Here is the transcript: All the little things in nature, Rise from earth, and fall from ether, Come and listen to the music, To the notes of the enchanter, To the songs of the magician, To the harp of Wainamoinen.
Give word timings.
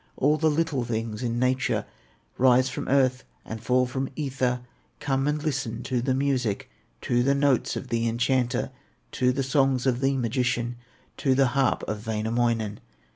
All 0.17 0.35
the 0.37 0.49
little 0.49 0.83
things 0.83 1.21
in 1.21 1.37
nature, 1.37 1.85
Rise 2.39 2.69
from 2.69 2.87
earth, 2.87 3.23
and 3.45 3.61
fall 3.61 3.85
from 3.85 4.09
ether, 4.15 4.61
Come 4.99 5.27
and 5.27 5.43
listen 5.43 5.83
to 5.83 6.01
the 6.01 6.15
music, 6.15 6.71
To 7.01 7.21
the 7.21 7.35
notes 7.35 7.75
of 7.75 7.89
the 7.89 8.09
enchanter, 8.09 8.71
To 9.11 9.31
the 9.31 9.43
songs 9.43 9.85
of 9.85 9.99
the 10.01 10.17
magician, 10.17 10.75
To 11.17 11.35
the 11.35 11.49
harp 11.49 11.83
of 11.87 12.03
Wainamoinen. 12.07 12.79